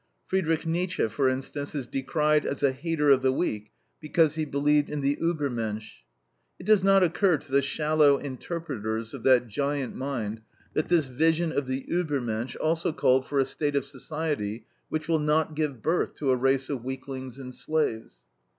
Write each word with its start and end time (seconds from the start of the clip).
Friedrich 0.25 0.65
Nietzsche, 0.65 1.07
for 1.09 1.29
instance, 1.29 1.75
is 1.75 1.85
decried 1.85 2.43
as 2.43 2.63
a 2.63 2.71
hater 2.71 3.11
of 3.11 3.21
the 3.21 3.31
weak 3.31 3.69
because 3.99 4.33
he 4.33 4.45
believed 4.45 4.89
in 4.89 5.01
the 5.01 5.15
UEBERMENSCH. 5.21 6.03
It 6.57 6.65
does 6.65 6.83
not 6.83 7.03
occur 7.03 7.37
to 7.37 7.51
the 7.51 7.61
shallow 7.61 8.17
interpreters 8.17 9.13
of 9.13 9.21
that 9.21 9.47
giant 9.47 9.93
mind 9.95 10.41
that 10.73 10.87
this 10.87 11.05
vision 11.05 11.51
of 11.51 11.67
the 11.67 11.85
UEBERMENSCH 11.87 12.55
also 12.55 12.91
called 12.91 13.27
for 13.27 13.39
a 13.39 13.45
state 13.45 13.75
of 13.75 13.85
society 13.85 14.65
which 14.89 15.07
will 15.07 15.19
not 15.19 15.53
give 15.55 15.83
birth 15.83 16.15
to 16.15 16.31
a 16.31 16.35
race 16.35 16.71
of 16.71 16.83
weaklings 16.83 17.37
and 17.37 17.53
slaves. 17.53 18.23